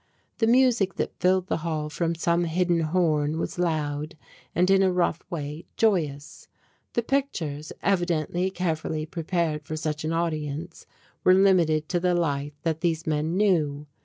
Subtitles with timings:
[0.39, 4.17] The music that filled the hall from some hidden horn was loud
[4.55, 6.47] and, in a rough way, joyous.
[6.93, 10.87] The pictures evidently carefully prepared for such an audience
[11.23, 13.85] were limited to the life that these men knew.